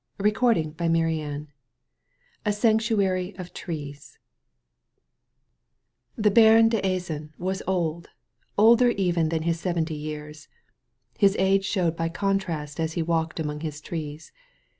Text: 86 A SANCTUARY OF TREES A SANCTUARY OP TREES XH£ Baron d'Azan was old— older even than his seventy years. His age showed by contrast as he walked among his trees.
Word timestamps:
86 0.19 0.73
A 0.79 0.87
SANCTUARY 0.89 1.27
OF 1.27 1.43
TREES 1.43 1.47
A 2.47 2.51
SANCTUARY 2.51 3.35
OP 3.37 3.53
TREES 3.53 4.17
XH£ 6.17 6.33
Baron 6.33 6.69
d'Azan 6.69 7.33
was 7.37 7.61
old— 7.67 8.09
older 8.57 8.89
even 8.89 9.29
than 9.29 9.43
his 9.43 9.59
seventy 9.59 9.93
years. 9.93 10.47
His 11.19 11.35
age 11.37 11.65
showed 11.65 11.95
by 11.95 12.09
contrast 12.09 12.79
as 12.79 12.93
he 12.93 13.03
walked 13.03 13.39
among 13.39 13.59
his 13.59 13.79
trees. 13.79 14.31